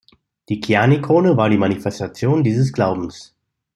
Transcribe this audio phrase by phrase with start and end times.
[0.49, 3.35] Die Kiani-Krone war die Manifestation dieses Glaubens.